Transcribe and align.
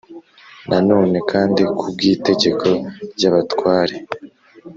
Nanone 0.69 1.17
kandi 1.31 1.61
ku 1.77 1.85
bw’itegeko 1.93 2.67
ry’abatware, 3.13 3.95